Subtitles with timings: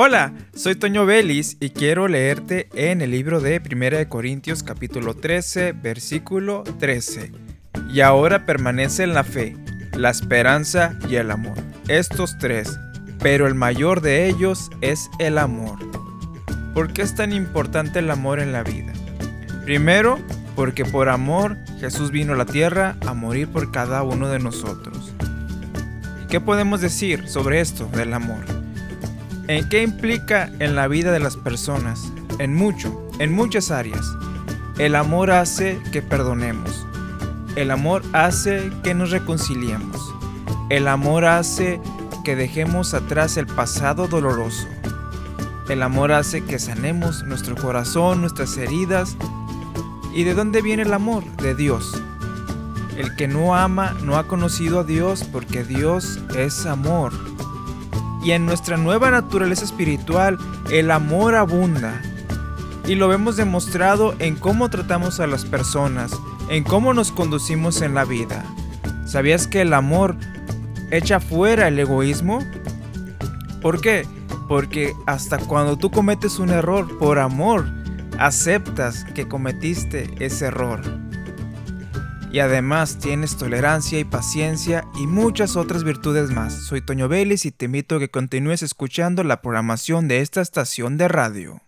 [0.00, 5.72] Hola, soy Toño Vélez y quiero leerte en el libro de 1 Corintios capítulo 13,
[5.72, 7.32] versículo 13.
[7.92, 9.56] Y ahora permanece en la fe,
[9.94, 11.58] la esperanza y el amor.
[11.88, 12.78] Estos tres,
[13.18, 15.80] pero el mayor de ellos es el amor.
[16.74, 18.92] ¿Por qué es tan importante el amor en la vida?
[19.64, 20.20] Primero,
[20.54, 25.12] porque por amor Jesús vino a la tierra a morir por cada uno de nosotros.
[26.28, 28.57] ¿Qué podemos decir sobre esto del amor?
[29.48, 32.12] ¿En qué implica en la vida de las personas?
[32.38, 34.06] En mucho, en muchas áreas.
[34.76, 36.86] El amor hace que perdonemos.
[37.56, 40.14] El amor hace que nos reconciliemos.
[40.68, 41.80] El amor hace
[42.24, 44.68] que dejemos atrás el pasado doloroso.
[45.70, 49.16] El amor hace que sanemos nuestro corazón, nuestras heridas.
[50.14, 51.24] ¿Y de dónde viene el amor?
[51.38, 52.02] De Dios.
[52.98, 57.14] El que no ama no ha conocido a Dios porque Dios es amor
[58.22, 60.38] y en nuestra nueva naturaleza espiritual
[60.70, 62.00] el amor abunda.
[62.86, 66.12] Y lo vemos demostrado en cómo tratamos a las personas,
[66.48, 68.44] en cómo nos conducimos en la vida.
[69.06, 70.16] ¿Sabías que el amor
[70.90, 72.40] echa fuera el egoísmo?
[73.60, 74.06] ¿Por qué?
[74.48, 77.66] Porque hasta cuando tú cometes un error por amor,
[78.18, 81.07] aceptas que cometiste ese error
[82.32, 86.54] y además tienes tolerancia y paciencia y muchas otras virtudes más.
[86.66, 90.96] Soy Toño Vélez y te invito a que continúes escuchando la programación de esta estación
[90.96, 91.60] de radio.